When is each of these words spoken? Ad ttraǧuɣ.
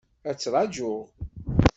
Ad 0.29 0.35
ttraǧuɣ. 0.35 0.99